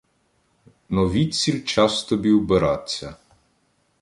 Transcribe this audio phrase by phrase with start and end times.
[0.89, 3.15] Но відсіль час тобі вбираться